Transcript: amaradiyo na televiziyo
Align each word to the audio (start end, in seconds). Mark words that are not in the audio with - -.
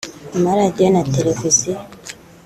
amaradiyo 0.35 0.87
na 0.93 1.01
televiziyo 1.15 1.73